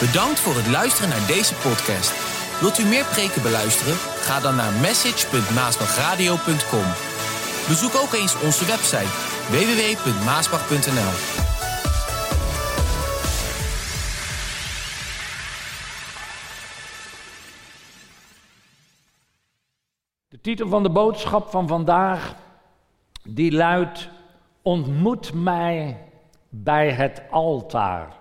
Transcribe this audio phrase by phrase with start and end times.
[0.00, 2.12] Bedankt voor het luisteren naar deze podcast.
[2.60, 3.96] Wilt u meer preken beluisteren?
[3.96, 6.86] Ga dan naar message.maasbachradio.com.
[7.68, 9.08] Bezoek ook eens onze website
[9.54, 11.12] www.maasbach.nl.
[20.28, 22.34] De titel van de boodschap van vandaag,
[23.22, 24.08] die luidt,
[24.62, 26.02] ontmoet mij
[26.48, 28.17] bij het altaar.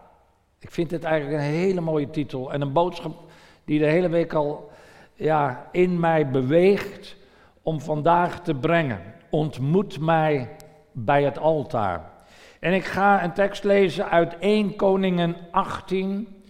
[0.68, 3.32] Ik vind het eigenlijk een hele mooie titel en een boodschap
[3.66, 4.72] die de hele week al
[5.14, 7.16] ja, in mij beweegt
[7.62, 9.02] om vandaag te brengen.
[9.30, 10.56] Ontmoet mij
[10.92, 12.12] bij het altaar.
[12.60, 16.44] En ik ga een tekst lezen uit 1 Koningen 18.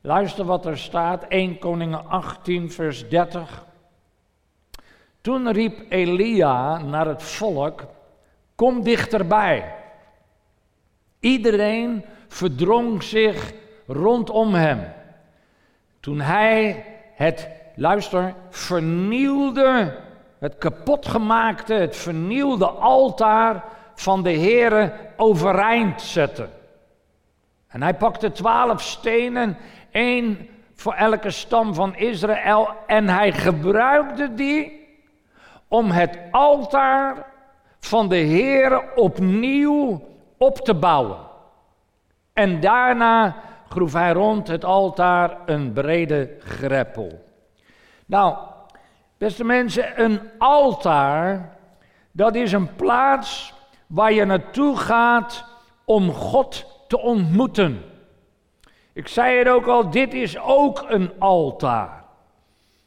[0.00, 3.66] Luister wat er staat, 1 Koningen 18, vers 30.
[5.20, 7.86] Toen riep Elia naar het volk:
[8.54, 9.74] Kom dichterbij.
[11.20, 13.52] Iedereen verdrong zich
[13.86, 14.92] rondom hem.
[16.00, 19.96] Toen hij het, luister, vernielde,
[20.38, 23.64] het kapotgemaakte, het vernielde altaar
[23.94, 26.48] van de Heere overeind zette.
[27.68, 29.56] En hij pakte twaalf stenen,
[29.90, 34.88] één voor elke stam van Israël, en hij gebruikte die
[35.68, 37.26] om het altaar
[37.78, 40.04] van de Heere opnieuw
[40.36, 41.29] op te bouwen.
[42.32, 43.36] En daarna
[43.68, 47.24] groef hij rond het altaar een brede greppel.
[48.06, 48.36] Nou,
[49.18, 51.56] beste mensen, een altaar,
[52.12, 53.54] dat is een plaats
[53.86, 55.44] waar je naartoe gaat
[55.84, 57.82] om God te ontmoeten.
[58.92, 62.04] Ik zei het ook al, dit is ook een altaar.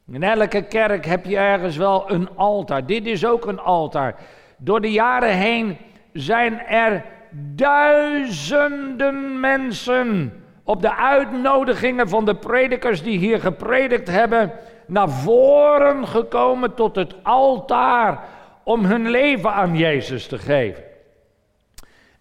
[0.08, 2.86] In elke kerk heb je ergens wel een altaar.
[2.86, 4.16] Dit is ook een altaar.
[4.58, 5.78] Door de jaren heen
[6.14, 7.06] zijn er
[7.36, 14.52] duizenden mensen op de uitnodigingen van de predikers die hier gepredikt hebben,
[14.88, 18.20] naar voren gekomen tot het altaar
[18.64, 20.84] om hun leven aan Jezus te geven.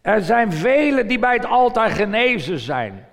[0.03, 3.07] Er zijn velen die bij het altaar genezen zijn.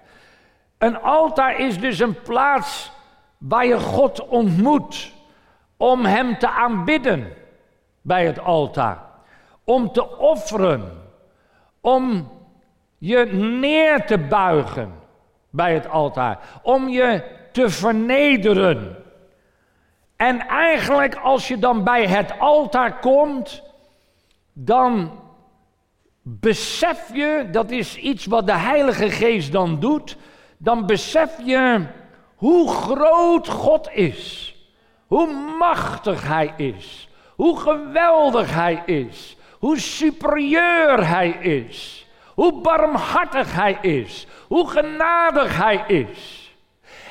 [0.78, 2.92] Een altaar is dus een plaats
[3.38, 5.14] waar je God ontmoet
[5.78, 7.34] om Hem te aanbidden
[8.02, 9.00] bij het altaar.
[9.64, 10.99] Om te offeren,
[11.82, 12.32] om
[12.98, 14.94] je neer te buigen
[15.50, 16.40] bij het altaar.
[16.64, 18.98] Om je te vernederen.
[20.16, 23.64] En eigenlijk als je dan bij het altaar komt,
[24.54, 25.12] dan
[26.22, 30.18] besef je, dat is iets wat de Heilige Geest dan doet,
[30.58, 31.86] dan besef je
[32.36, 34.56] hoe groot God is.
[35.08, 37.10] Hoe machtig Hij is.
[37.36, 39.38] Hoe geweldig Hij is.
[39.60, 42.08] Hoe superieur Hij is.
[42.34, 44.28] Hoe barmhartig Hij is.
[44.48, 46.54] Hoe genadig Hij is.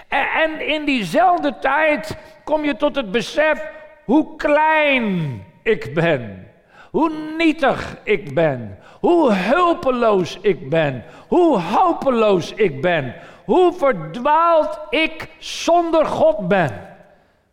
[0.08, 3.66] En, en in diezelfde tijd kom je tot het besef
[4.04, 6.48] hoe klein ik ben.
[6.90, 8.78] Hoe nietig ik ben.
[9.00, 11.04] Hoe hulpeloos ik ben.
[11.28, 13.14] Hoe hopeloos ik ben.
[13.44, 16.96] Hoe verdwaald ik zonder God ben.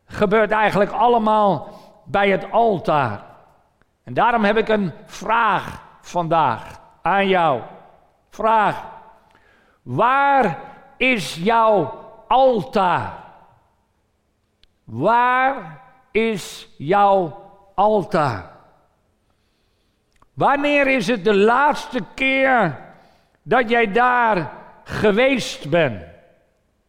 [0.06, 1.70] Gebeurt eigenlijk allemaal
[2.06, 3.35] bij het altaar.
[4.06, 7.62] En daarom heb ik een vraag vandaag aan jou.
[8.30, 8.84] Vraag.
[9.82, 10.60] Waar
[10.98, 13.14] is jouw altaar?
[14.84, 17.44] Waar is jouw
[17.76, 18.52] altaar?
[20.34, 22.80] Wanneer is het de laatste keer
[23.42, 24.52] dat jij daar
[24.84, 26.04] geweest bent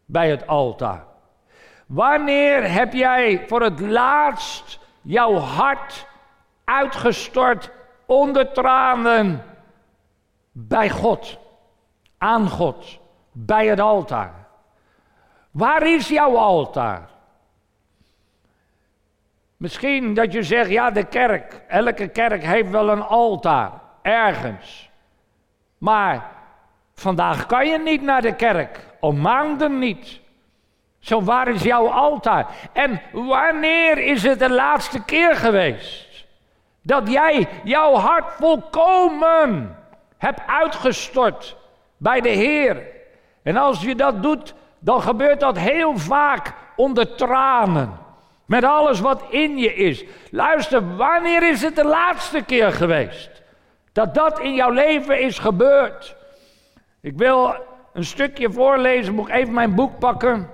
[0.05, 1.03] bij het altaar?
[1.85, 6.07] Wanneer heb jij voor het laatst jouw hart
[6.67, 7.71] uitgestort
[8.05, 9.43] onder tranen
[10.51, 11.37] bij God,
[12.17, 12.99] aan God,
[13.31, 14.33] bij het altaar?
[15.51, 17.09] Waar is jouw altaar?
[19.57, 24.89] Misschien dat je zegt, ja, de kerk, elke kerk heeft wel een altaar, ergens.
[25.77, 26.31] Maar
[26.93, 30.19] vandaag kan je niet naar de kerk, al maanden niet.
[30.99, 32.69] Zo, waar is jouw altaar?
[32.73, 36.06] En wanneer is het de laatste keer geweest
[36.87, 39.77] dat jij jouw hart volkomen
[40.17, 41.57] hebt uitgestort
[41.97, 42.83] bij de Heer?
[43.43, 47.97] En als je dat doet, dan gebeurt dat heel vaak onder tranen.
[48.45, 50.05] Met alles wat in je is.
[50.31, 53.29] Luister, wanneer is het de laatste keer geweest
[53.91, 56.15] dat dat in jouw leven is gebeurd?
[57.01, 57.55] Ik wil
[57.93, 60.49] een stukje voorlezen, moet even mijn boek pakken.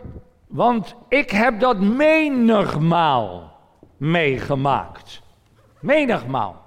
[0.48, 3.58] Want ik heb dat menigmaal
[3.98, 5.23] meegemaakt.
[5.84, 6.62] Menigmaal.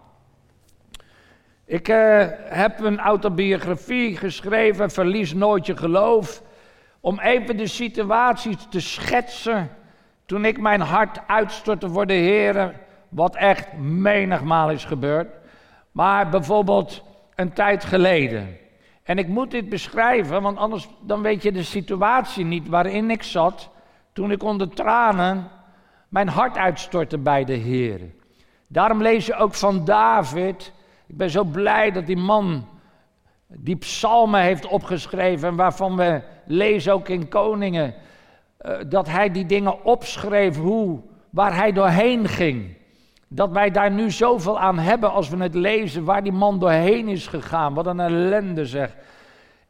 [1.64, 6.42] Ik uh, heb een autobiografie geschreven, Verlies nooit je geloof
[7.00, 9.70] om even de situatie te schetsen
[10.26, 12.74] toen ik mijn hart uitstortte voor de Heer,
[13.08, 15.28] wat echt menigmaal is gebeurd.
[15.92, 17.02] Maar bijvoorbeeld
[17.34, 18.56] een tijd geleden.
[19.02, 23.22] En ik moet dit beschrijven, want anders dan weet je de situatie niet waarin ik
[23.22, 23.70] zat
[24.12, 25.50] toen ik onder tranen
[26.08, 28.00] mijn hart uitstortte bij de Heer.
[28.66, 30.72] Daarom lees je ook van David.
[31.06, 32.66] Ik ben zo blij dat die man
[33.46, 37.94] die psalmen heeft opgeschreven en waarvan we lezen ook in Koningen,
[38.60, 42.76] uh, dat hij die dingen opschreef, hoe, waar hij doorheen ging.
[43.28, 47.08] Dat wij daar nu zoveel aan hebben als we het lezen, waar die man doorheen
[47.08, 47.74] is gegaan.
[47.74, 48.96] Wat een ellende zeg.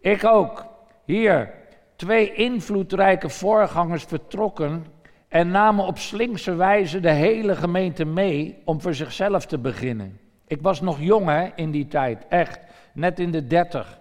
[0.01, 0.67] Ik ook.
[1.05, 1.51] Hier,
[1.97, 4.87] twee invloedrijke voorgangers vertrokken
[5.37, 10.19] en namen op slinkse wijze de hele gemeente mee om voor zichzelf te beginnen.
[10.47, 12.61] Ik was nog jong hè, in die tijd, echt,
[12.93, 13.99] net in de dertig.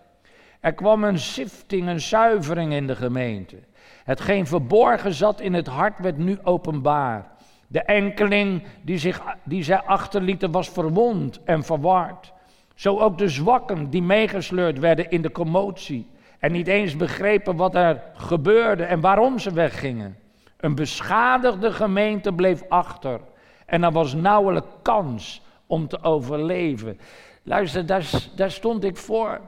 [0.60, 3.56] Er kwam een sifting, een zuivering in de gemeente.
[4.04, 7.32] Hetgeen verborgen zat in het hart werd nu openbaar.
[7.68, 12.34] De enkeling die, zich, die zij achterlieten was verwond en verward.
[12.76, 16.08] Zo ook de zwakken die meegesleurd werden in de commotie
[16.40, 20.24] en niet eens begrepen wat er gebeurde en waarom ze weggingen.
[20.58, 23.20] Een beschadigde gemeente bleef achter
[23.66, 27.00] en er was nauwelijks kans om te overleven.
[27.44, 29.42] Luister, daar, daar stond ik voor.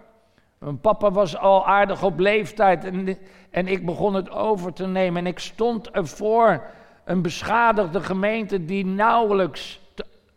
[0.57, 3.17] Mijn papa was al aardig op leeftijd en,
[3.49, 5.19] en ik begon het over te nemen.
[5.21, 6.63] En ik stond ervoor
[7.05, 9.79] een beschadigde gemeente die nauwelijks,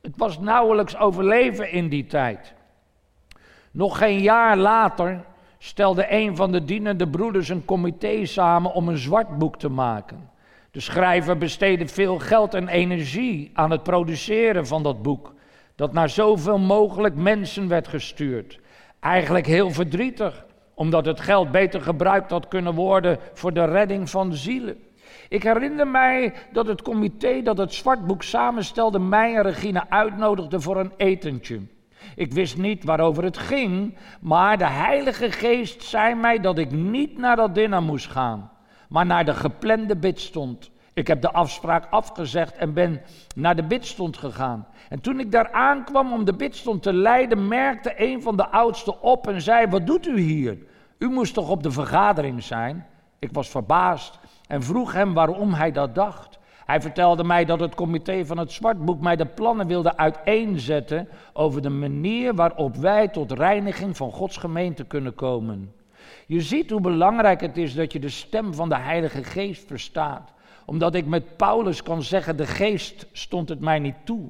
[0.02, 2.54] het was nauwelijks overleven in die tijd.
[3.70, 5.24] Nog geen jaar later
[5.58, 10.29] stelde een van de dienende broeders een comité samen om een zwart boek te maken.
[10.70, 15.34] De schrijver besteedde veel geld en energie aan het produceren van dat boek,
[15.74, 18.60] dat naar zoveel mogelijk mensen werd gestuurd.
[19.00, 20.44] Eigenlijk heel verdrietig,
[20.74, 24.76] omdat het geld beter gebruikt had kunnen worden voor de redding van zielen.
[25.28, 30.76] Ik herinner mij dat het comité dat het zwartboek samenstelde mij en Regina uitnodigde voor
[30.76, 31.60] een etentje.
[32.14, 37.18] Ik wist niet waarover het ging, maar de Heilige Geest zei mij dat ik niet
[37.18, 38.50] naar dat dinner moest gaan,
[38.90, 40.70] maar naar de geplande bidstond.
[40.94, 43.00] Ik heb de afspraak afgezegd en ben
[43.34, 44.66] naar de bidstond gegaan.
[44.88, 49.02] En toen ik daar aankwam om de bidstond te leiden, merkte een van de oudsten
[49.02, 50.58] op en zei: Wat doet u hier?
[50.98, 52.86] U moest toch op de vergadering zijn?
[53.18, 56.38] Ik was verbaasd en vroeg hem waarom hij dat dacht.
[56.64, 61.62] Hij vertelde mij dat het comité van het Zwartboek mij de plannen wilde uiteenzetten over
[61.62, 65.72] de manier waarop wij tot reiniging van Gods gemeente kunnen komen.
[66.30, 70.32] Je ziet hoe belangrijk het is dat je de stem van de Heilige Geest verstaat.
[70.64, 74.28] Omdat ik met Paulus kan zeggen, de Geest stond het mij niet toe.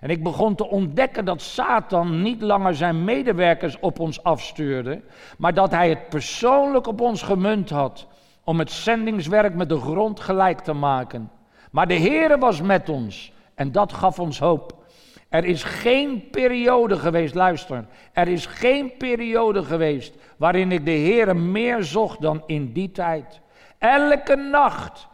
[0.00, 5.02] En ik begon te ontdekken dat Satan niet langer zijn medewerkers op ons afstuurde,
[5.38, 8.06] maar dat hij het persoonlijk op ons gemunt had
[8.44, 11.30] om het zendingswerk met de grond gelijk te maken.
[11.70, 14.83] Maar de Heere was met ons en dat gaf ons hoop.
[15.28, 21.34] Er is geen periode geweest, luister, er is geen periode geweest waarin ik de Heere
[21.34, 23.40] meer zocht dan in die tijd.
[23.78, 25.08] Elke nacht,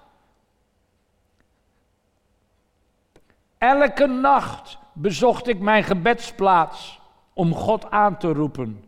[3.58, 7.00] elke nacht bezocht ik mijn gebedsplaats
[7.32, 8.84] om God aan te roepen.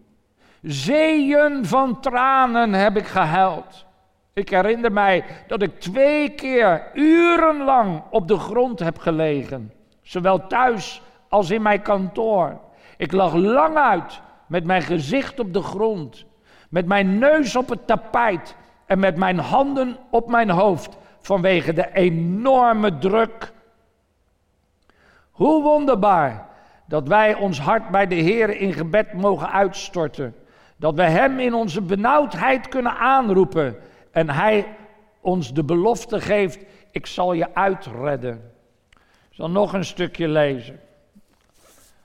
[0.62, 3.84] Zeeën van tranen heb ik gehuild.
[4.32, 11.02] Ik herinner mij dat ik twee keer urenlang op de grond heb gelegen, zowel thuis
[11.32, 12.60] als in mijn kantoor.
[12.96, 16.24] Ik lag lang uit met mijn gezicht op de grond,
[16.68, 21.92] met mijn neus op het tapijt en met mijn handen op mijn hoofd vanwege de
[21.92, 23.52] enorme druk.
[25.30, 26.48] Hoe wonderbaar
[26.86, 30.34] dat wij ons hart bij de Heer in gebed mogen uitstorten.
[30.76, 33.76] Dat we Hem in onze benauwdheid kunnen aanroepen
[34.10, 34.66] en hij
[35.20, 38.52] ons de belofte geeft, ik zal je uitredden.
[39.30, 40.80] Ik zal nog een stukje lezen.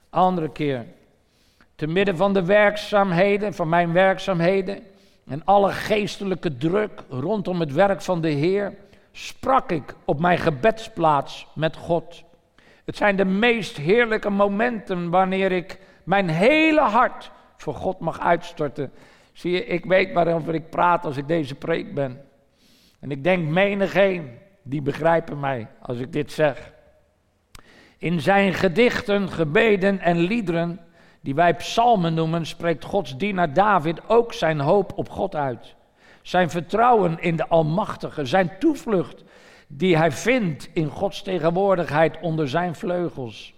[0.10, 0.86] Andere keer.
[1.76, 4.84] Te midden van de werkzaamheden, van mijn werkzaamheden
[5.28, 8.74] en alle geestelijke druk rondom het werk van de Heer,
[9.12, 12.24] sprak ik op mijn gebedsplaats met God.
[12.86, 18.92] Het zijn de meest heerlijke momenten wanneer ik mijn hele hart voor God mag uitstorten
[19.38, 22.22] Zie je, ik weet waarover ik praat als ik deze preek ben.
[23.00, 26.72] En ik denk menigeen, die begrijpen mij als ik dit zeg.
[27.98, 30.80] In zijn gedichten, gebeden en liederen,
[31.22, 35.75] die wij psalmen noemen, spreekt Gods dienaar David ook zijn hoop op God uit.
[36.22, 39.24] Zijn vertrouwen in de Almachtige, zijn toevlucht
[39.68, 43.54] die hij vindt in Gods tegenwoordigheid onder zijn vleugels.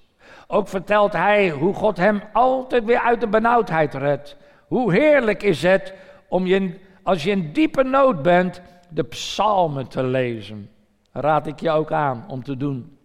[0.48, 4.38] Ook vertelt hij hoe God hem altijd weer uit de benauwdheid redt
[4.70, 5.94] hoe heerlijk is het
[6.28, 10.70] om je, als je in diepe nood bent de psalmen te lezen.
[11.12, 12.98] Raad ik je ook aan om te doen.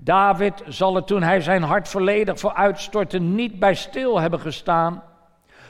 [0.00, 5.02] David zal er toen hij zijn hart volledig voor uitstortte niet bij stil hebben gestaan.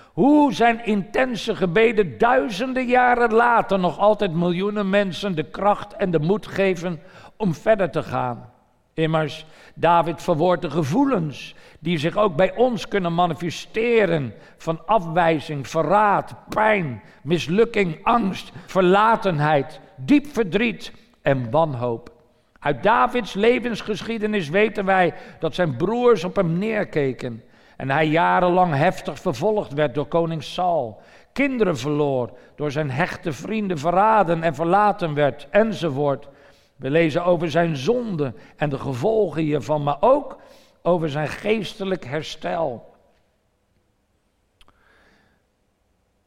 [0.05, 6.19] Hoe zijn intense gebeden duizenden jaren later nog altijd miljoenen mensen de kracht en de
[6.19, 7.01] moed geven
[7.37, 8.51] om verder te gaan.
[8.95, 16.35] Immers, David verwoordt de gevoelens die zich ook bij ons kunnen manifesteren van afwijzing, verraad,
[16.49, 20.93] pijn, mislukking, angst, verlatenheid, diep verdriet
[21.23, 22.18] en wanhoop.
[22.59, 27.43] Uit Davids levensgeschiedenis weten wij dat zijn broers op hem neerkeken
[27.77, 31.01] en hij jarenlang heftig vervolgd werd door koning Saul,
[31.33, 36.29] kinderen verloor, door zijn hechte vrienden verraden en verlaten werd, enzovoort.
[36.77, 40.41] We lezen over zijn zonde en de gevolgen hiervan, maar ook
[40.83, 42.95] over zijn geestelijk herstel.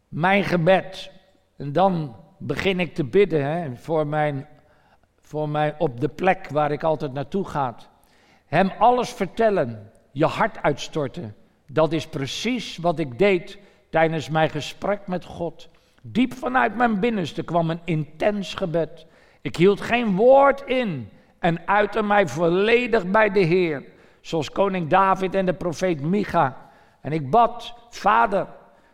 [0.08, 1.12] Mijn gebed,
[1.58, 4.48] en dan begin ik te bidden hè, voor, mijn,
[5.32, 7.76] voor mij op de plek waar ik altijd naartoe ga.
[8.46, 11.36] Hem alles vertellen, je hart uitstorten.
[11.68, 13.58] Dat is precies wat ik deed
[13.90, 15.70] tijdens mijn gesprek met God.
[16.02, 19.06] Diep vanuit mijn binnenste kwam een intens gebed.
[19.42, 21.10] Ik hield geen woord in
[21.40, 23.84] en uitte mij volledig bij de Heer,
[24.22, 26.70] zoals koning David en de profeet Micha.
[27.02, 28.48] En ik bad, Vader,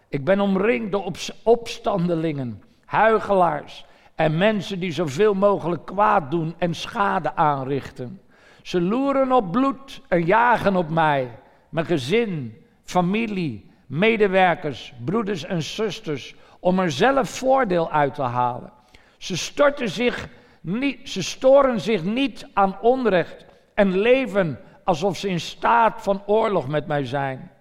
[0.09, 1.11] ik ben omringd door
[1.43, 3.85] opstandelingen, huigelaars
[4.17, 8.21] en mensen die zoveel mogelijk kwaad doen en schade aanrichten.
[8.61, 16.35] Ze loeren op bloed en jagen op mij, mijn gezin, familie, medewerkers, broeders en zusters,
[16.59, 18.71] om er zelf voordeel uit te halen.
[19.17, 20.27] Ze, storten zich
[20.61, 26.67] niet, ze storen zich niet aan onrecht en leven alsof ze in staat van oorlog
[26.67, 27.51] met mij zijn.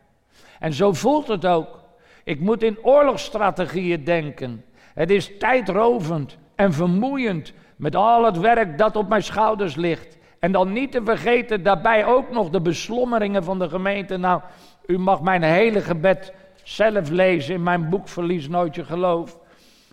[0.59, 1.81] En zo voelt het ook.
[2.25, 4.65] Ik moet in oorlogsstrategieën denken.
[4.95, 10.19] Het is tijdrovend en vermoeiend met al het werk dat op mijn schouders ligt.
[10.39, 14.17] En dan niet te vergeten daarbij ook nog de beslommeringen van de gemeente.
[14.17, 14.41] Nou,
[14.87, 16.33] u mag mijn hele gebed
[16.63, 19.39] zelf lezen in mijn boek Verlies nooit je geloof.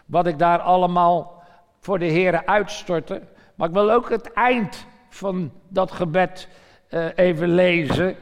[0.05, 1.43] Wat ik daar allemaal
[1.79, 3.21] voor de Heer uitstortte.
[3.55, 6.47] Maar ik wil ook het eind van dat gebed
[6.89, 8.15] uh, even lezen.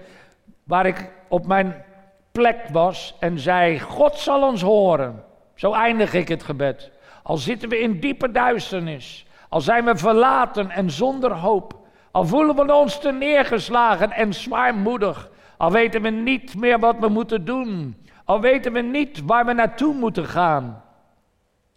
[0.63, 1.83] Waar ik op mijn
[2.31, 5.23] plek was en zei: God zal ons horen.
[5.55, 6.91] Zo eindig ik het gebed.
[7.23, 9.25] Al zitten we in diepe duisternis.
[9.49, 11.79] Al zijn we verlaten en zonder hoop.
[12.11, 15.29] Al voelen we ons te neergeslagen en zwaarmoedig.
[15.57, 17.95] Al weten we niet meer wat we moeten doen.
[18.25, 20.83] Al weten we niet waar we naartoe moeten gaan.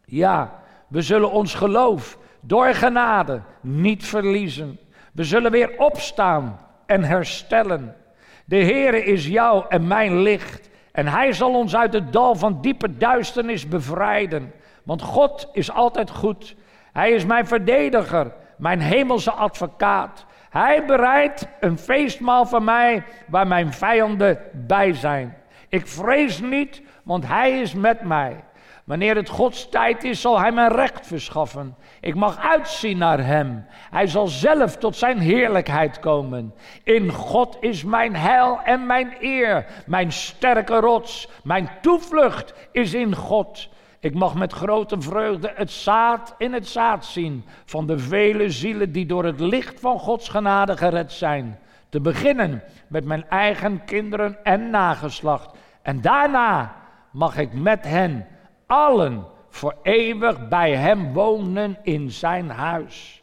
[0.04, 4.78] Ja, we zullen ons geloof door genade niet verliezen.
[5.12, 7.96] We zullen weer opstaan en herstellen.
[8.44, 10.70] De Heere is jou en mijn licht.
[10.92, 14.52] En hij zal ons uit het dal van diepe duisternis bevrijden.
[14.84, 16.56] Want God is altijd goed.
[16.92, 20.26] Hij is mijn verdediger, mijn hemelse advocaat.
[20.50, 25.36] Hij bereidt een feestmaal voor mij waar mijn vijanden bij zijn.
[25.68, 28.44] Ik vrees niet, want hij is met mij.
[28.84, 31.76] Wanneer het Gods tijd is, zal hij mijn recht verschaffen.
[32.00, 33.66] Ik mag uitzien naar hem.
[33.90, 36.54] Hij zal zelf tot zijn heerlijkheid komen.
[36.82, 41.28] In God is mijn heil en mijn eer, mijn sterke rots.
[41.42, 43.68] Mijn toevlucht is in God.
[44.04, 48.92] Ik mag met grote vreugde het zaad in het zaad zien van de vele zielen
[48.92, 51.58] die door het licht van Gods genade gered zijn.
[51.88, 55.56] Te beginnen met mijn eigen kinderen en nageslacht.
[55.82, 56.74] En daarna
[57.10, 58.26] mag ik met hen
[58.66, 63.22] allen voor eeuwig bij hem wonen in zijn huis.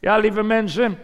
[0.00, 0.98] Ja, lieve mensen,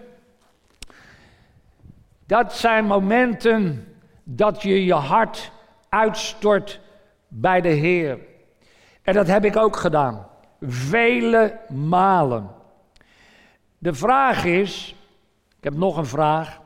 [2.26, 3.86] dat zijn momenten
[4.24, 5.50] dat je je hart
[5.88, 6.80] uitstort
[7.28, 8.18] bij de Heer.
[9.04, 10.26] En dat heb ik ook gedaan.
[10.60, 12.50] Vele malen.
[13.78, 14.96] De vraag is,
[15.58, 16.60] ik heb nog een vraag.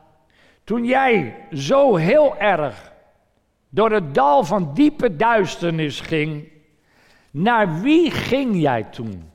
[0.65, 2.93] Toen jij zo heel erg
[3.69, 6.49] door het dal van diepe duisternis ging,
[7.31, 9.31] naar wie ging jij toen?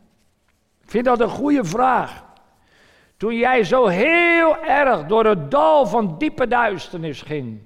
[0.82, 2.24] Ik vind dat een goede vraag.
[3.18, 7.60] Toen jij zo heel erg door het dal van diepe duisternis ging,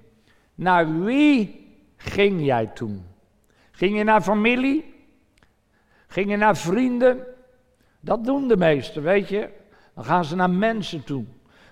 [0.56, 1.67] naar wie
[1.98, 3.06] ging jij toen?
[3.72, 4.97] Ging je naar familie?
[6.08, 7.26] Gingen naar vrienden.
[8.00, 9.50] Dat doen de meesten, weet je.
[9.96, 11.26] Dan gaan ze naar mensen toe.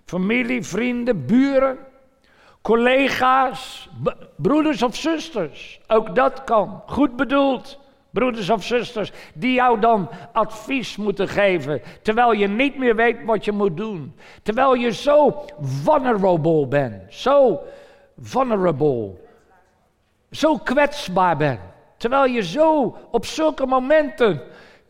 [0.06, 1.77] Familie, vrienden, buren,
[2.62, 3.89] collega's,
[4.36, 5.80] broeders of zusters.
[5.88, 6.82] Ook dat kan.
[6.86, 7.84] Goed bedoeld.
[8.15, 11.82] Broeders of zusters, die jou dan advies moeten geven.
[12.01, 14.15] Terwijl je niet meer weet wat je moet doen.
[14.44, 17.13] Terwijl je zo vulnerable bent.
[17.13, 17.62] Zo
[18.20, 19.13] vulnerable.
[20.32, 21.60] Zo kwetsbaar bent.
[22.06, 24.42] Terwijl je zo op zulke momenten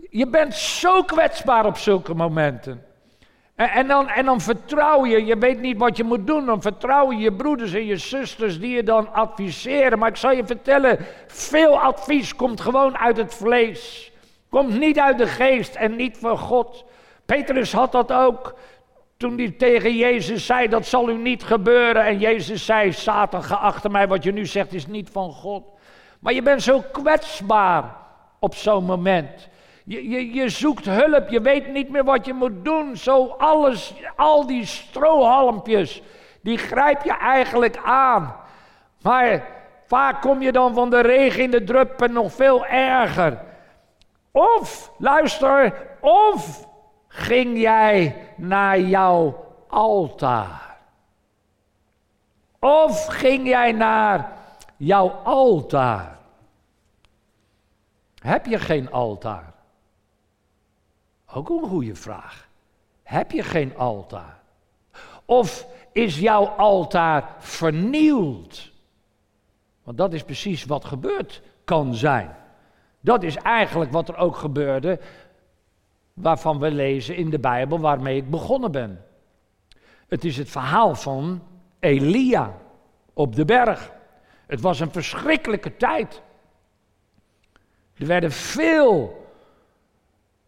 [0.09, 2.85] je bent zo kwetsbaar op zulke momenten.
[3.55, 6.61] En, en, dan, en dan vertrouw je, je weet niet wat je moet doen, dan
[6.61, 9.99] vertrouw je je broeders en je zusters die je dan adviseren.
[9.99, 14.11] Maar ik zal je vertellen, veel advies komt gewoon uit het vlees.
[14.49, 16.85] Komt niet uit de geest en niet van God.
[17.25, 18.55] Petrus had dat ook
[19.17, 22.05] toen hij tegen Jezus zei, dat zal u niet gebeuren.
[22.05, 25.73] En Jezus zei, Satan, ga achter mij, wat je nu zegt is niet van God.
[26.19, 27.95] Maar je bent zo kwetsbaar
[28.39, 29.47] op zo'n moment.
[29.85, 32.97] Je, je, je zoekt hulp, je weet niet meer wat je moet doen.
[32.97, 36.01] Zo alles, al die strohalmpjes,
[36.41, 38.35] die grijp je eigenlijk aan.
[39.01, 39.47] Maar
[39.85, 43.39] vaak kom je dan van de regen in de drup nog veel erger.
[44.31, 46.67] Of, luister, of
[47.07, 50.77] ging jij naar jouw altaar?
[52.59, 54.31] Of ging jij naar
[54.77, 56.17] jouw altaar?
[58.15, 59.53] Heb je geen altaar?
[61.33, 62.49] Ook een goede vraag.
[63.03, 64.39] Heb je geen altaar?
[65.25, 68.71] Of is jouw altaar vernield?
[69.83, 72.35] Want dat is precies wat gebeurd kan zijn.
[72.99, 74.99] Dat is eigenlijk wat er ook gebeurde,
[76.13, 79.05] waarvan we lezen in de Bijbel, waarmee ik begonnen ben.
[80.07, 81.41] Het is het verhaal van
[81.79, 82.57] Elia
[83.13, 83.91] op de berg.
[84.47, 86.21] Het was een verschrikkelijke tijd.
[87.97, 89.23] Er werden veel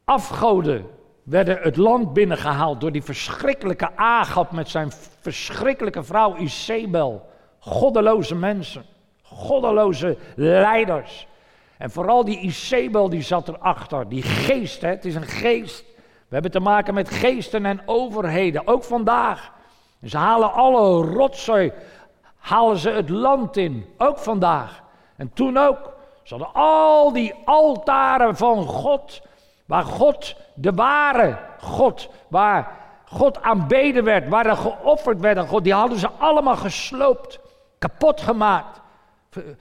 [0.04, 0.90] afgoden
[1.28, 7.30] werden het land binnengehaald door die verschrikkelijke Agap met zijn verschrikkelijke vrouw Isabel.
[7.60, 8.86] Goddeloze mensen,
[9.22, 11.28] goddeloze leiders.
[11.78, 15.84] En vooral die Isabel die zat erachter, die geest, het is een geest.
[16.28, 19.52] We hebben te maken met geesten en overheden, ook vandaag.
[20.06, 21.72] ze halen alle rotzooi,
[22.48, 24.84] halen ze het land in, ook vandaag.
[25.16, 25.96] En toen ook.
[26.24, 29.22] Ze hadden al die altaren van God
[29.68, 32.72] Waar God, de ware God, waar
[33.06, 37.40] God aanbeden werd, waar er geofferd werd aan God, die hadden ze allemaal gesloopt,
[37.80, 38.82] kapot gemaakt,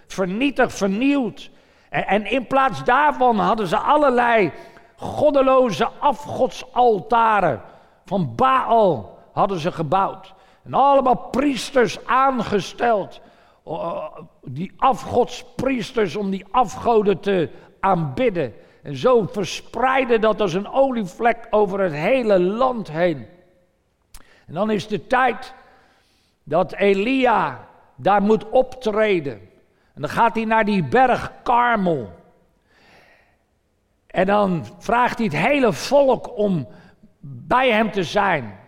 [0.07, 1.51] vernietigd, vernieuwd.
[1.89, 4.53] En, en in plaats daarvan hadden ze allerlei
[4.97, 7.63] goddeloze afgodsaltaren
[8.05, 10.35] van Baal hadden ze gebouwd.
[10.67, 13.21] En allemaal priesters aangesteld.
[14.45, 17.51] Die afgodspriesters om die afgoden te
[17.81, 18.55] aanbidden.
[18.83, 23.27] En zo verspreidde dat als een olievlek over het hele land heen.
[24.47, 25.55] En dan is de tijd
[26.45, 29.41] dat Elia daar moet optreden.
[29.95, 32.11] En dan gaat hij naar die berg Karmel.
[34.07, 36.69] En dan vraagt hij het hele volk om
[37.21, 38.59] bij hem te zijn.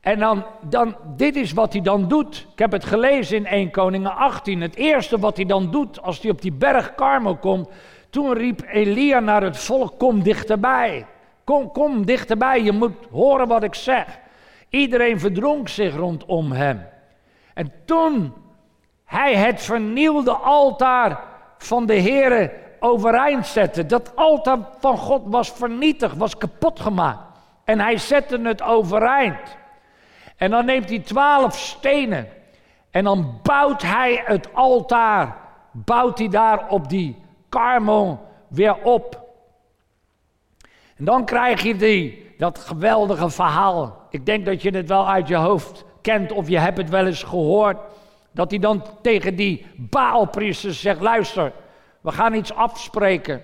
[0.00, 2.46] En dan, dan, dit is wat hij dan doet.
[2.52, 4.60] Ik heb het gelezen in 1 Koningen 18.
[4.60, 7.68] Het eerste wat hij dan doet als hij op die berg Karmel komt,
[8.10, 11.06] toen riep Elia naar het volk: Kom dichterbij.
[11.44, 14.18] Kom, kom dichterbij, je moet horen wat ik zeg.
[14.68, 16.86] Iedereen verdronk zich rondom hem.
[17.54, 18.32] En toen
[19.04, 21.20] hij het vernielde altaar
[21.58, 27.38] van de Heere overeind zette, dat altaar van God was vernietigd, was kapot gemaakt.
[27.64, 29.58] En hij zette het overeind.
[30.40, 32.28] En dan neemt hij twaalf stenen
[32.90, 35.36] en dan bouwt hij het altaar,
[35.72, 37.16] bouwt hij daar op die
[37.48, 39.28] Karmel weer op.
[40.96, 44.06] En dan krijg je die, dat geweldige verhaal.
[44.10, 47.06] Ik denk dat je het wel uit je hoofd kent of je hebt het wel
[47.06, 47.78] eens gehoord.
[48.30, 51.52] Dat hij dan tegen die Baalpriesters zegt: luister,
[52.00, 53.42] we gaan iets afspreken.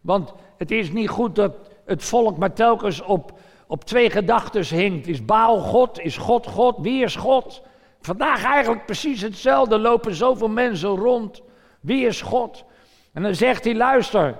[0.00, 1.52] Want het is niet goed dat
[1.86, 3.32] het volk maar telkens op,
[3.66, 5.06] op twee gedachten hinkt.
[5.06, 6.00] Is Baal God?
[6.00, 6.76] Is God God?
[6.78, 7.62] Wie is God?
[8.00, 9.78] Vandaag eigenlijk precies hetzelfde.
[9.78, 11.42] Lopen zoveel mensen rond.
[11.80, 12.64] Wie is God?
[13.12, 14.36] En dan zegt hij: luister,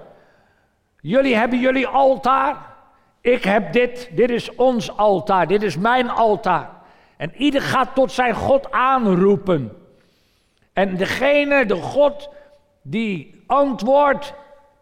[1.00, 2.72] jullie hebben jullie altaar.
[3.20, 6.70] Ik heb dit, dit is ons altaar, dit is mijn altaar.
[7.16, 9.76] En ieder gaat tot zijn God aanroepen.
[10.72, 12.28] En degene, de God
[12.82, 14.34] die antwoordt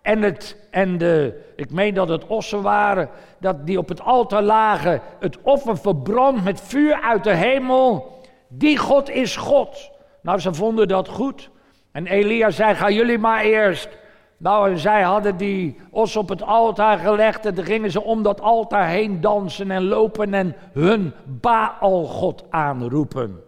[0.02, 4.42] en, het, en de, ik meen dat het ossen waren, dat die op het altaar
[4.42, 8.20] lagen, het offer verbrandt met vuur uit de hemel.
[8.48, 9.90] Die God is God.
[10.22, 11.50] Nou, ze vonden dat goed.
[11.92, 13.88] En Elia zei, ga jullie maar eerst.
[14.36, 18.22] Nou, en zij hadden die os op het altaar gelegd en dan gingen ze om
[18.22, 23.42] dat altaar heen dansen en lopen en hun Baal-God aanroepen.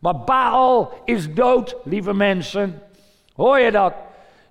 [0.00, 2.82] Maar Baal is dood, lieve mensen.
[3.34, 3.92] Hoor je dat?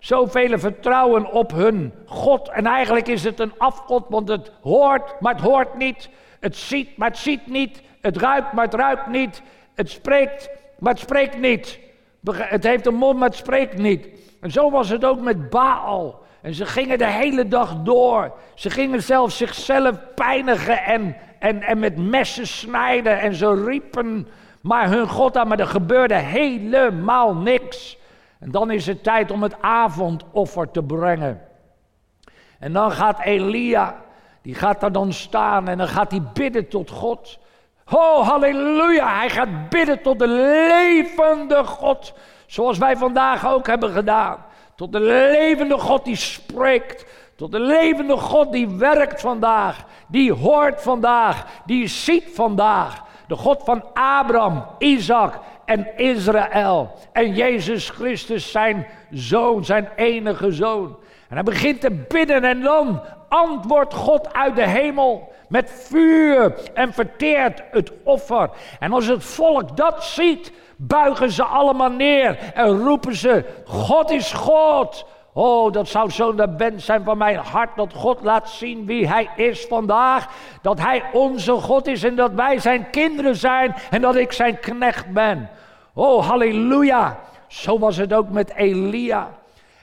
[0.05, 2.49] Zoveel vertrouwen op hun God.
[2.49, 6.09] En eigenlijk is het een afgod, want het hoort, maar het hoort niet.
[6.39, 7.81] Het ziet, maar het ziet niet.
[8.01, 9.41] Het ruikt, maar het ruikt niet.
[9.75, 11.79] Het spreekt, maar het spreekt niet.
[12.31, 14.07] Het heeft een mond, maar het spreekt niet.
[14.41, 16.23] En zo was het ook met Baal.
[16.41, 18.33] En ze gingen de hele dag door.
[18.53, 23.19] Ze gingen zelfs zichzelf pijnigen en, en, en met messen snijden.
[23.19, 24.27] En ze riepen
[24.61, 27.97] maar hun God aan, maar er gebeurde helemaal niks.
[28.39, 31.41] En dan is het tijd om het avondoffer te brengen.
[32.59, 33.95] En dan gaat Elia,
[34.41, 37.39] die gaat daar dan staan en dan gaat hij bidden tot God.
[37.91, 42.13] Oh, halleluja, hij gaat bidden tot de levende God.
[42.45, 44.45] Zoals wij vandaag ook hebben gedaan.
[44.75, 47.05] Tot de levende God die spreekt.
[47.35, 49.85] Tot de levende God die werkt vandaag.
[50.07, 51.45] Die hoort vandaag.
[51.65, 53.03] Die ziet vandaag.
[53.27, 56.91] De God van Abraham, Isaac en Israël.
[57.11, 60.97] En Jezus Christus, zijn zoon, zijn enige zoon.
[61.29, 66.93] En hij begint te bidden en dan antwoordt God uit de hemel met vuur en
[66.93, 68.49] verteert het offer.
[68.79, 74.33] En als het volk dat ziet, buigen ze allemaal neer en roepen ze: God is
[74.33, 75.05] God.
[75.37, 79.07] Oh, dat zou zo de wens zijn van mijn hart dat God laat zien wie
[79.07, 80.27] Hij is vandaag.
[80.61, 84.59] Dat Hij onze God is en dat wij Zijn kinderen zijn en dat ik Zijn
[84.59, 85.49] knecht ben.
[85.93, 87.19] Oh, halleluja.
[87.47, 89.29] Zo was het ook met Elia.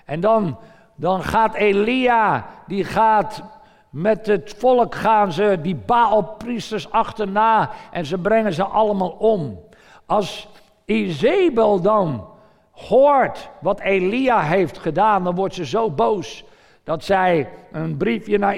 [0.05, 0.59] En dan,
[0.95, 3.43] dan gaat Elia, die gaat
[3.91, 9.61] met het volk gaan ze die Baalpriesters achterna en ze brengen ze allemaal om.
[10.07, 10.49] Als
[10.85, 12.32] Izebel dan
[12.73, 16.45] hoort wat Elia heeft gedaan, dan wordt ze zo boos
[16.85, 18.55] dat zij een briefje naar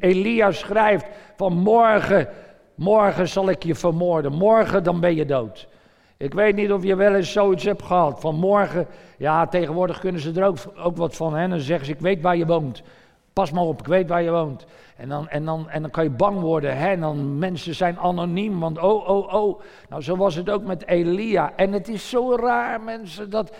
[0.00, 1.06] Elia, schrijft
[1.36, 2.28] van morgen,
[2.74, 5.68] morgen zal ik je vermoorden, morgen dan ben je dood.
[6.18, 8.20] Ik weet niet of je wel eens zoiets hebt gehad.
[8.20, 8.86] Vanmorgen,
[9.18, 11.34] ja, tegenwoordig kunnen ze er ook, ook wat van.
[11.34, 11.48] Hè?
[11.48, 12.82] Dan zeggen ze: Ik weet waar je woont.
[13.36, 14.66] Pas maar op, ik weet waar je woont.
[14.96, 16.76] En dan, en dan, en dan kan je bang worden.
[16.76, 16.88] Hè?
[16.90, 19.60] En dan mensen zijn anoniem, want oh, oh, oh.
[19.88, 21.52] Nou, zo was het ook met Elia.
[21.56, 23.56] En het is zo raar, mensen, dat...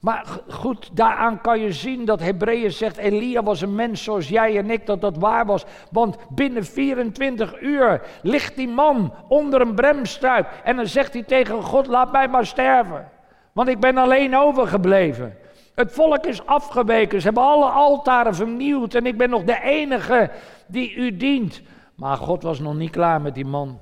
[0.00, 4.56] Maar goed, daaraan kan je zien dat Hebreeën zegt, Elia was een mens zoals jij
[4.56, 5.64] en ik, dat dat waar was.
[5.90, 10.46] Want binnen 24 uur ligt die man onder een bremstruik.
[10.64, 13.08] En dan zegt hij tegen God, laat mij maar sterven.
[13.52, 15.36] Want ik ben alleen overgebleven.
[15.80, 17.18] Het volk is afgeweken.
[17.20, 18.94] Ze hebben alle altaren vernieuwd.
[18.94, 20.30] En ik ben nog de enige
[20.66, 21.62] die u dient.
[21.94, 23.80] Maar God was nog niet klaar met die man.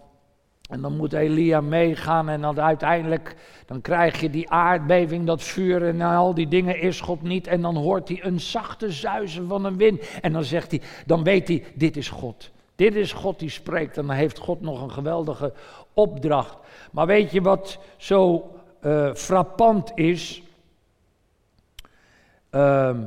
[0.71, 5.87] En dan moet Elia meegaan en dan uiteindelijk dan krijg je die aardbeving, dat vuur
[5.87, 7.47] en al die dingen is God niet.
[7.47, 10.03] En dan hoort hij een zachte zuizen van een wind.
[10.21, 12.51] En dan zegt hij, dan weet hij, dit is God.
[12.75, 13.97] Dit is God die spreekt.
[13.97, 15.53] En dan heeft God nog een geweldige
[15.95, 16.57] opdracht.
[16.93, 18.51] Maar weet je wat zo
[18.83, 20.43] uh, frappant is?
[22.51, 23.05] Ehm,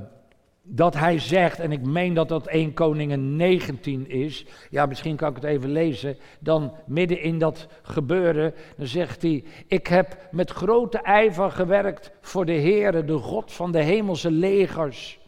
[0.63, 5.29] dat hij zegt, en ik meen dat dat 1 Koningen 19 is, ja misschien kan
[5.29, 10.51] ik het even lezen, dan midden in dat gebeuren, dan zegt hij, ik heb met
[10.51, 15.19] grote ijver gewerkt voor de Heere, de God van de hemelse legers.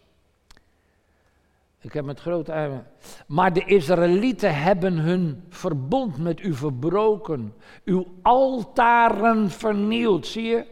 [1.79, 2.83] Ik heb met grote ijver.
[3.27, 7.53] Maar de Israëlieten hebben hun verbond met u verbroken,
[7.85, 10.65] uw altaren vernield, zie je?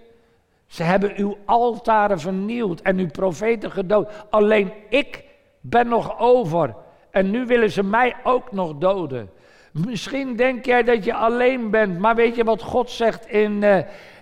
[0.72, 4.10] Ze hebben uw altaren vernield en uw profeten gedood.
[4.30, 5.24] Alleen ik
[5.62, 6.76] ben nog over.
[7.10, 9.30] En nu willen ze mij ook nog doden.
[9.72, 13.78] Misschien denk jij dat je alleen bent, maar weet je wat God zegt in uh,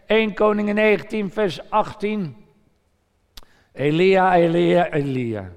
[0.06, 2.36] 1 Koningen 19, vers 18?
[3.74, 5.52] Elia, Elia, Elia.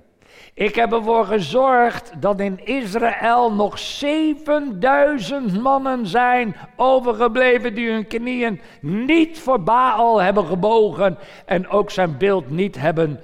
[0.54, 8.60] Ik heb ervoor gezorgd dat in Israël nog 7000 mannen zijn overgebleven die hun knieën
[8.80, 13.20] niet voor Baal hebben gebogen en ook zijn beeld niet hebben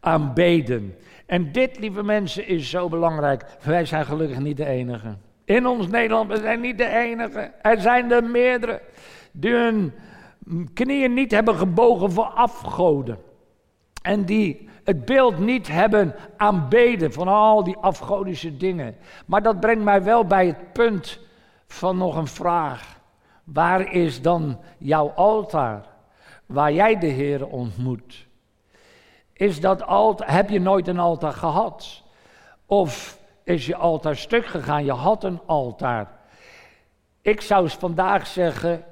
[0.00, 0.94] aanbeden.
[1.26, 3.44] En dit, lieve mensen, is zo belangrijk.
[3.62, 5.16] Wij zijn gelukkig niet de enige.
[5.44, 7.52] In ons Nederland, we zijn niet de enige.
[7.62, 8.80] Er zijn er meerdere
[9.32, 9.92] die hun
[10.74, 13.18] knieën niet hebben gebogen voor afgoden.
[14.02, 18.96] En die het beeld niet hebben aanbeden van al die afgodische dingen.
[19.26, 21.18] Maar dat brengt mij wel bij het punt
[21.66, 22.98] van nog een vraag.
[23.44, 25.84] Waar is dan jouw altaar?
[26.46, 28.26] Waar jij de Heer ontmoet?
[29.32, 32.02] Is dat altaar, heb je nooit een altaar gehad?
[32.66, 34.84] Of is je altaar stuk gegaan?
[34.84, 36.08] Je had een altaar.
[37.22, 38.84] Ik zou vandaag zeggen,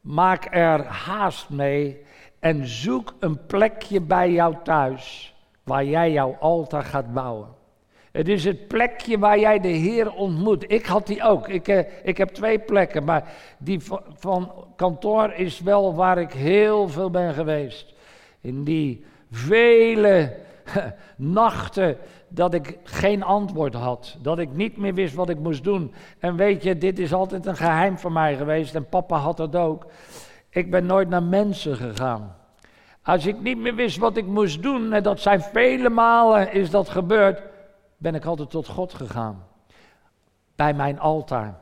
[0.00, 2.04] maak er haast mee
[2.42, 7.48] en zoek een plekje bij jou thuis waar jij jouw altaar gaat bouwen.
[8.12, 10.72] Het is het plekje waar jij de Heer ontmoet.
[10.72, 11.48] Ik had die ook.
[11.48, 16.32] Ik, eh, ik heb twee plekken, maar die van, van kantoor is wel waar ik
[16.32, 17.94] heel veel ben geweest.
[18.40, 20.36] In die vele
[21.16, 21.96] nachten
[22.28, 24.16] dat ik geen antwoord had.
[24.22, 25.94] Dat ik niet meer wist wat ik moest doen.
[26.18, 28.74] En weet je, dit is altijd een geheim voor mij geweest.
[28.74, 29.86] En papa had het ook.
[30.54, 32.36] Ik ben nooit naar mensen gegaan.
[33.02, 36.70] Als ik niet meer wist wat ik moest doen, en dat zijn vele malen is
[36.70, 37.42] dat gebeurd,
[37.96, 39.44] ben ik altijd tot God gegaan.
[40.56, 41.58] Bij mijn altaar.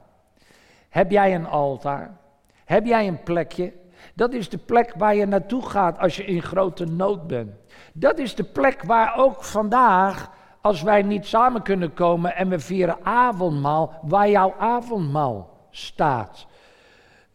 [0.88, 2.16] Heb jij een altaar?
[2.64, 3.72] Heb jij een plekje?
[4.14, 7.50] Dat is de plek waar je naartoe gaat als je in grote nood bent.
[7.92, 12.58] Dat is de plek waar ook vandaag, als wij niet samen kunnen komen en we
[12.58, 16.46] vieren avondmaal, waar jouw avondmaal staat.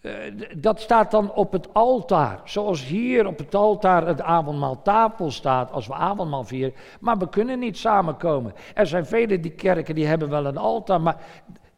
[0.05, 0.11] Eh,
[0.57, 2.39] dat staat dan op het altaar.
[2.43, 6.73] Zoals hier op het altaar het avondmaaltafel staat als we avondmaal vieren.
[6.99, 8.53] Maar we kunnen niet samenkomen.
[8.73, 11.01] Er zijn vele die kerken die hebben wel een altaar.
[11.01, 11.17] Maar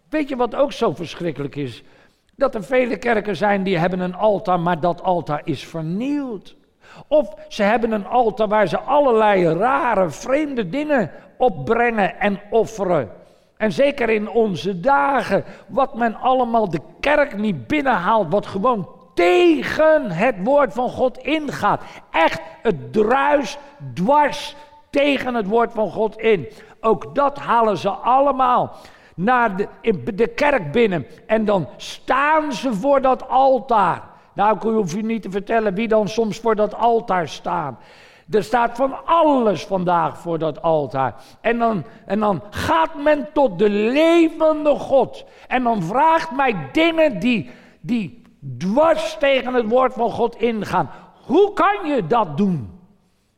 [0.09, 1.83] weet je wat ook zo verschrikkelijk is?
[2.35, 6.55] Dat er vele kerken zijn die hebben een altaar, maar dat altaar is vernield.
[7.07, 13.09] Of ze hebben een altaar waar ze allerlei rare, vreemde dingen opbrengen en offeren.
[13.57, 20.11] En zeker in onze dagen, wat men allemaal de kerk niet binnenhaalt, wat gewoon tegen
[20.11, 21.81] het woord van God ingaat.
[22.11, 23.59] Echt, het druist
[23.93, 24.55] dwars
[24.89, 26.47] tegen het woord van God in.
[26.81, 28.75] Ook dat halen ze allemaal
[29.15, 29.67] naar de,
[30.15, 31.05] de kerk binnen.
[31.27, 34.03] En dan staan ze voor dat altaar.
[34.33, 37.77] Nou, ik hoef je niet te vertellen wie dan soms voor dat altaar staan.
[38.29, 41.15] Er staat van alles vandaag voor dat altaar.
[41.41, 45.25] En dan, en dan gaat men tot de levende God.
[45.47, 48.21] En dan vraagt mij dingen die, die
[48.57, 50.89] dwars tegen het woord van God ingaan.
[51.25, 52.79] Hoe kan je dat doen?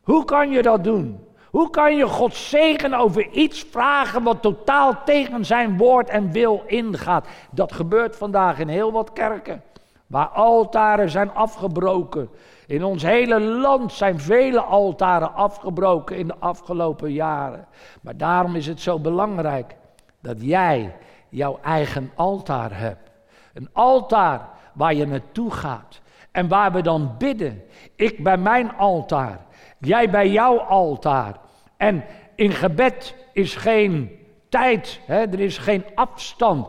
[0.04, 1.28] Hoe kan je dat doen?
[1.50, 6.64] Hoe kan je God zegen over iets vragen wat totaal tegen zijn woord en wil
[6.66, 7.28] ingaat?
[7.52, 9.64] Dat gebeurt vandaag in heel wat kerken.
[10.08, 12.30] Waar altaren zijn afgebroken.
[12.70, 17.68] In ons hele land zijn vele altaren afgebroken in de afgelopen jaren.
[18.02, 19.76] Maar daarom is het zo belangrijk
[20.22, 20.96] dat jij
[21.30, 23.10] jouw eigen altaar hebt.
[23.54, 26.02] Een altaar waar je naartoe gaat
[26.32, 27.64] en waar we dan bidden.
[27.96, 29.46] Ik bij mijn altaar,
[29.80, 31.36] jij bij jouw altaar.
[31.78, 32.04] En
[32.36, 34.12] in gebed is geen
[34.50, 35.20] tijd, hè?
[35.20, 36.68] er is geen afstand.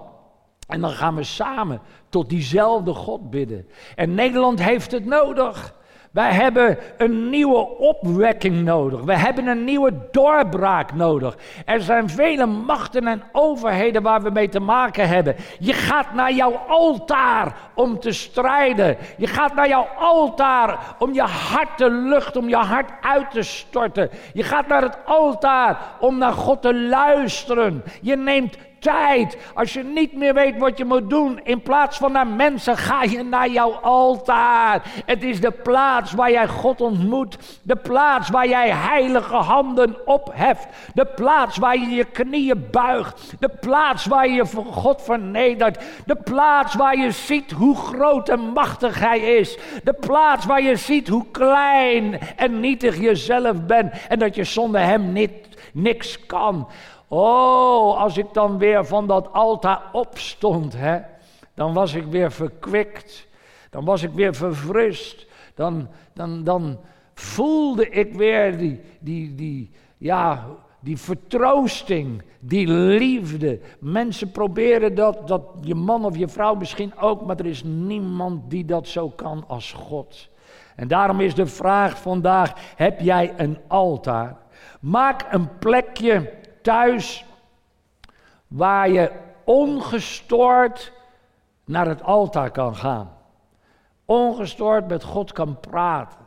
[0.69, 3.69] En dan gaan we samen tot diezelfde God bidden.
[3.97, 5.79] En Nederland heeft het nodig.
[6.11, 9.01] Wij hebben een nieuwe opwekking nodig.
[9.01, 11.37] We hebben een nieuwe doorbraak nodig.
[11.65, 15.37] Er zijn vele machten en overheden waar we mee te maken hebben.
[15.59, 18.97] Je gaat naar jouw altaar om te strijden.
[19.17, 23.43] Je gaat naar jouw altaar om je hart te luchten, om je hart uit te
[23.43, 24.11] storten.
[24.33, 27.83] Je gaat naar het altaar om naar God te luisteren.
[28.01, 32.13] Je neemt tijd, als je niet meer weet wat je moet doen, in plaats van
[32.13, 34.83] naar mensen, ga je naar jouw altaar.
[35.07, 37.39] Het is de plaats waar jij God ontmoet.
[37.63, 40.67] De plaats waar jij heilige handen opheft.
[40.95, 43.33] De plaats waar je je knieën buigt.
[43.39, 45.79] De plaats waar je voor God vernedert.
[46.07, 49.59] De plaats waar je ziet hoe groot en machtig Hij is.
[49.85, 53.93] De plaats waar je ziet hoe klein en nietig jezelf bent.
[54.09, 55.33] En dat je zonder Hem niet,
[55.73, 56.69] niks kan.
[57.13, 60.99] Oh, als ik dan weer van dat altaar opstond, hè,
[61.55, 63.29] dan was ik weer verkwikt.
[63.71, 65.27] Dan was ik weer verfrist.
[65.55, 66.79] Dan, dan, dan
[67.15, 70.47] voelde ik weer die, die, die, ja,
[70.81, 73.61] die vertroosting, die liefde.
[73.79, 78.51] Mensen proberen dat, dat je man of je vrouw misschien ook, maar er is niemand
[78.51, 80.29] die dat zo kan als God.
[80.77, 84.37] En daarom is de vraag vandaag: heb jij een altaar?
[84.81, 87.25] Maak een plekje thuis
[88.47, 89.13] waar je
[89.45, 90.93] ongestoord
[91.65, 93.13] naar het altaar kan gaan.
[94.05, 96.19] Ongestoord met God kan praten.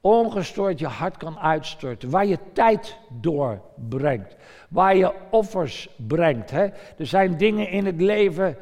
[0.00, 2.10] Ongestoord je hart kan uitstorten.
[2.10, 4.36] Waar je tijd doorbrengt.
[4.68, 6.50] Waar je offers brengt.
[6.50, 6.64] Hè?
[6.98, 8.56] Er zijn dingen in het leven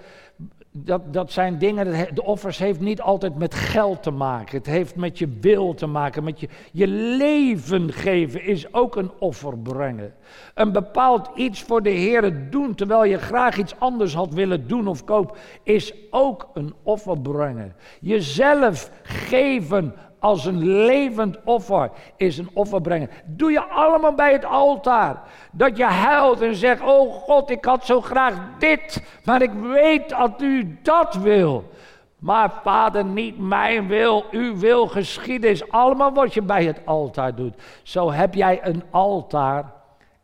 [0.72, 4.58] dat, dat zijn dingen, de offers heeft niet altijd met geld te maken.
[4.58, 9.10] Het heeft met je wil te maken, met je, je leven geven is ook een
[9.18, 10.14] offer brengen.
[10.54, 14.86] Een bepaald iets voor de Heer doen, terwijl je graag iets anders had willen doen
[14.86, 17.74] of kopen, is ook een offer brengen.
[18.00, 23.10] Jezelf geven als een levend offer is een offer brengen.
[23.24, 25.22] Doe je allemaal bij het altaar.
[25.52, 30.08] Dat je huilt en zegt: Oh God, ik had zo graag dit, maar ik weet
[30.08, 31.70] dat u dat wil.
[32.18, 37.34] Maar vader, niet mijn wil, uw wil geschieden is allemaal wat je bij het altaar
[37.34, 37.54] doet.
[37.82, 39.72] Zo heb jij een altaar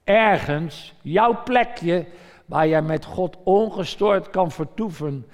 [0.04, 2.06] ergens, jouw plekje,
[2.46, 5.26] waar jij met God ongestoord kan vertoeven.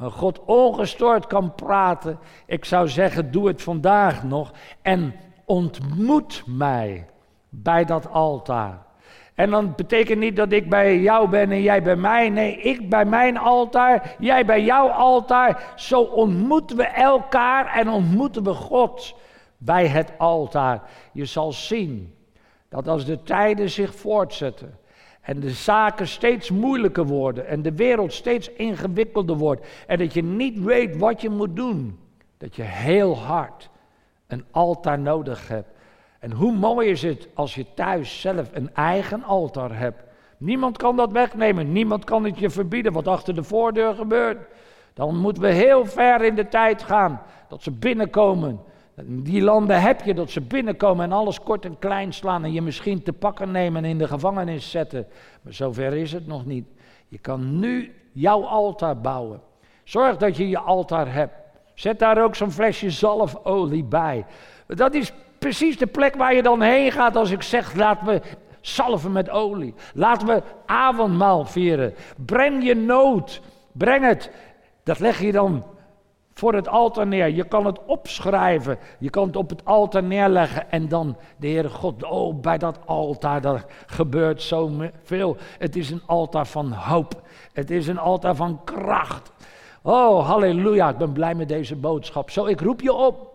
[0.00, 2.18] God ongestoord kan praten.
[2.46, 4.52] Ik zou zeggen, doe het vandaag nog.
[4.82, 7.06] En ontmoet mij
[7.48, 8.84] bij dat altaar.
[9.34, 12.28] En dan betekent niet dat ik bij jou ben en jij bij mij.
[12.28, 15.72] Nee, ik bij mijn altaar, jij bij jouw altaar.
[15.76, 19.14] Zo ontmoeten we elkaar en ontmoeten we God.
[19.58, 20.82] bij het altaar.
[21.12, 22.14] Je zal zien
[22.68, 24.78] dat als de tijden zich voortzetten
[25.26, 30.22] en de zaken steeds moeilijker worden en de wereld steeds ingewikkelder wordt en dat je
[30.22, 31.98] niet weet wat je moet doen,
[32.38, 33.70] dat je heel hard
[34.26, 35.68] een altaar nodig hebt.
[36.18, 40.02] En hoe mooi is het als je thuis zelf een eigen altaar hebt.
[40.36, 44.48] Niemand kan dat wegnemen, niemand kan het je verbieden wat achter de voordeur gebeurt.
[44.94, 48.60] Dan moeten we heel ver in de tijd gaan dat ze binnenkomen.
[49.04, 52.62] Die landen heb je dat ze binnenkomen en alles kort en klein slaan en je
[52.62, 55.06] misschien te pakken nemen en in de gevangenis zetten.
[55.42, 56.66] Maar zover is het nog niet.
[57.08, 59.40] Je kan nu jouw altaar bouwen.
[59.84, 61.34] Zorg dat je je altaar hebt.
[61.74, 64.24] Zet daar ook zo'n flesje zalfolie bij.
[64.66, 68.20] Dat is precies de plek waar je dan heen gaat als ik zeg: laten we
[68.60, 69.74] salven met olie.
[69.94, 71.94] Laten we avondmaal vieren.
[72.26, 73.40] Breng je nood.
[73.72, 74.30] Breng het.
[74.82, 75.64] Dat leg je dan
[76.38, 77.28] voor het altaar neer.
[77.28, 78.78] Je kan het opschrijven.
[78.98, 80.70] Je kan het op het altaar neerleggen.
[80.70, 85.36] En dan de Heere God, oh, bij dat altaar, daar gebeurt zoveel.
[85.58, 87.22] Het is een altaar van hoop.
[87.52, 89.32] Het is een altaar van kracht.
[89.82, 92.30] Oh, halleluja, ik ben blij met deze boodschap.
[92.30, 93.34] Zo, ik roep je op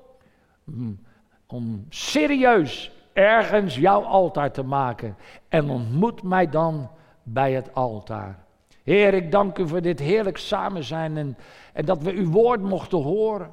[1.48, 5.16] om serieus ergens jouw altaar te maken.
[5.50, 6.90] En ontmoet mij dan
[7.24, 8.44] bij het altaar.
[8.84, 11.38] Heer, ik dank u voor dit heerlijk samen zijn en,
[11.74, 13.52] en dat we uw woord mochten horen.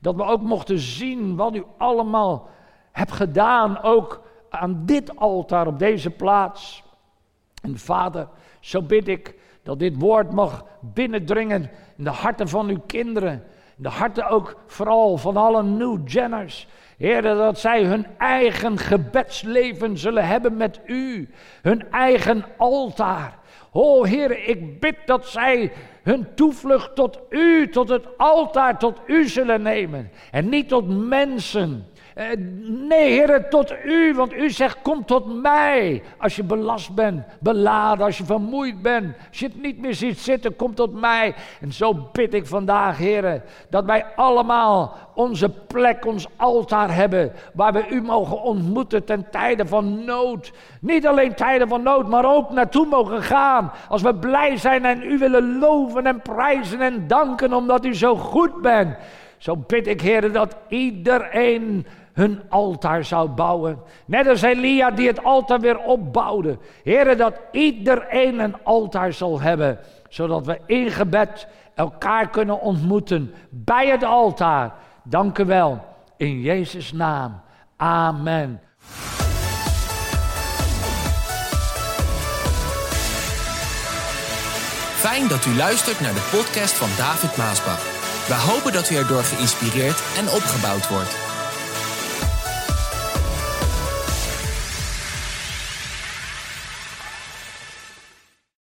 [0.00, 2.48] Dat we ook mochten zien wat u allemaal
[2.92, 6.82] hebt gedaan, ook aan dit altaar op deze plaats.
[7.62, 8.28] En Vader,
[8.60, 13.32] zo bid ik dat dit woord mag binnendringen in de harten van uw kinderen.
[13.76, 16.68] In de harten ook vooral van alle New Jenners.
[16.96, 21.30] Heer, dat zij hun eigen gebedsleven zullen hebben met u.
[21.62, 23.38] Hun eigen altaar.
[23.80, 29.28] O Heer, ik bid dat zij hun toevlucht tot u, tot het altaar, tot u
[29.28, 30.10] zullen nemen.
[30.30, 31.86] En niet tot mensen.
[32.18, 32.26] Eh,
[32.88, 36.02] nee, Heer, tot u, want u zegt: Kom tot mij.
[36.18, 40.18] Als je belast bent, beladen, als je vermoeid bent, als je het niet meer ziet
[40.18, 41.34] zitten, kom tot mij.
[41.60, 47.72] En zo bid ik vandaag, Heer, dat wij allemaal onze plek, ons altaar hebben, waar
[47.72, 50.52] we u mogen ontmoeten ten tijde van nood.
[50.80, 53.72] Niet alleen tijden van nood, maar ook naartoe mogen gaan.
[53.88, 58.16] Als we blij zijn en u willen loven en prijzen en danken omdat u zo
[58.16, 58.96] goed bent.
[59.36, 61.86] Zo bid ik, Heer, dat iedereen
[62.18, 63.78] hun altaar zou bouwen.
[64.06, 66.58] Net als Elia die het altaar weer opbouwde.
[66.82, 69.78] Heren, dat iedereen een altaar zal hebben.
[70.08, 74.72] Zodat we in gebed elkaar kunnen ontmoeten bij het altaar.
[75.02, 75.84] Dank u wel.
[76.16, 77.40] In Jezus' naam.
[77.76, 78.60] Amen.
[84.96, 87.82] Fijn dat u luistert naar de podcast van David Maasbach.
[88.28, 91.27] We hopen dat u erdoor geïnspireerd en opgebouwd wordt.